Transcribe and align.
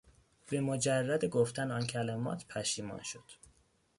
به 0.49 0.61
مجرد 0.61 1.25
گفتن 1.25 1.71
آن 1.71 1.85
کلمات 1.87 2.45
پشیمان 2.47 3.03
شد. 3.03 3.31